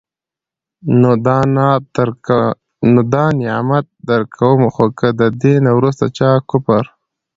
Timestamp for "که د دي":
4.99-5.53